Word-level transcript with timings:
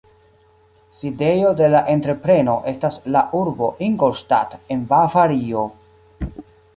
Sidejo 0.99 1.51
de 1.59 1.67
la 1.73 1.81
entrepreno 1.95 2.55
estas 2.73 2.97
la 3.15 3.21
urbo 3.43 3.69
Ingolstadt 3.89 4.57
en 4.77 4.85
Bavario. 4.95 5.63